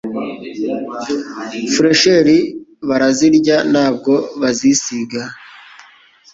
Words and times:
Flecheur 1.73 2.27
barazirya 2.87 3.57
ntabwo 3.71 4.13
bazisiga. 4.41 5.21